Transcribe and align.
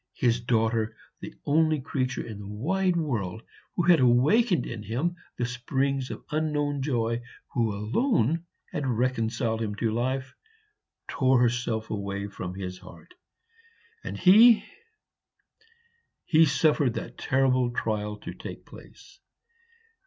His 0.15 0.39
daughter, 0.41 0.95
the 1.19 1.35
only 1.45 1.79
creature 1.79 2.25
in 2.25 2.39
the 2.39 2.47
wide 2.47 2.95
world 2.97 3.43
who 3.75 3.83
had 3.83 3.99
awakened 3.99 4.65
in 4.65 4.81
him 4.81 5.15
the 5.37 5.45
springs 5.45 6.09
of 6.09 6.25
unknown 6.31 6.81
joy, 6.81 7.21
who 7.53 7.71
alone 7.71 8.45
had 8.71 8.87
reconciled 8.87 9.61
him 9.61 9.75
to 9.75 9.91
life, 9.91 10.33
tore 11.07 11.39
herself 11.39 11.91
away 11.91 12.25
from 12.25 12.55
his 12.55 12.79
heart, 12.79 13.13
and 14.03 14.17
he 14.17 14.65
he 16.25 16.45
suffered 16.45 16.95
the 16.95 17.11
terrible 17.11 17.69
trial 17.69 18.17
to 18.21 18.33
take 18.33 18.65
place. 18.65 19.19